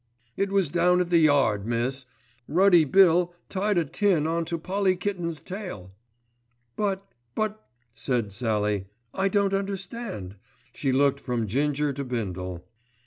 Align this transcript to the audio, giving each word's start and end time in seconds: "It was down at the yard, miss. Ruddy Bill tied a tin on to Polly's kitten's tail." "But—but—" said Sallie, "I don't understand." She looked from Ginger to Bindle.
"It 0.35 0.51
was 0.51 0.69
down 0.69 0.99
at 0.99 1.11
the 1.11 1.19
yard, 1.19 1.67
miss. 1.67 2.07
Ruddy 2.47 2.85
Bill 2.85 3.35
tied 3.49 3.77
a 3.77 3.85
tin 3.85 4.25
on 4.25 4.45
to 4.45 4.57
Polly's 4.57 4.97
kitten's 4.99 5.41
tail." 5.41 5.91
"But—but—" 6.75 7.63
said 7.93 8.31
Sallie, 8.31 8.87
"I 9.13 9.27
don't 9.27 9.53
understand." 9.53 10.37
She 10.73 10.91
looked 10.91 11.19
from 11.19 11.45
Ginger 11.45 11.93
to 11.93 12.03
Bindle. 12.03 12.67